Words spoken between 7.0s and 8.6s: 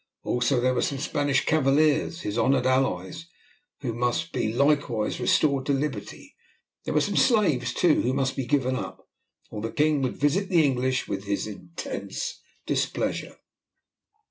some slaves too, who must be